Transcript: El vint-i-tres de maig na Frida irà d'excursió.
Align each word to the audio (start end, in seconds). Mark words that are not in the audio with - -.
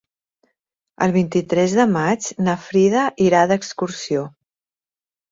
El 1.07 1.11
vint-i-tres 1.17 1.75
de 1.79 1.85
maig 1.91 2.29
na 2.47 2.55
Frida 2.69 3.03
irà 3.25 3.43
d'excursió. 3.51 4.23